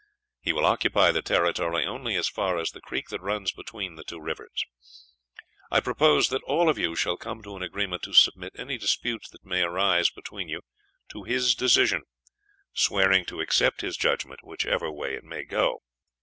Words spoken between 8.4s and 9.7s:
any disputes that may